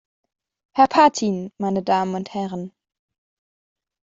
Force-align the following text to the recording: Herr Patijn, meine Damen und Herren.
Herr 0.71 0.87
Patijn, 0.87 1.51
meine 1.59 1.83
Damen 1.83 2.15
und 2.15 2.33
Herren. 2.33 2.71